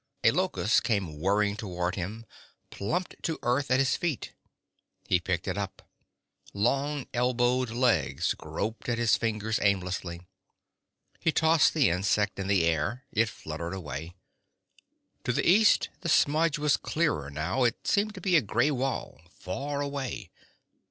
[0.23, 2.25] A locust came whirring toward him,
[2.71, 4.33] plumped to earth at his feet.
[5.07, 5.87] He picked it up.
[6.55, 10.23] Long elbowed legs groped at his fingers aimlessly.
[11.19, 13.05] He tossed the insect in the air.
[13.11, 14.15] It fluttered away.
[15.23, 19.21] To the east the smudge was clearer now; it seemed to be a grey wall,
[19.29, 20.31] far away.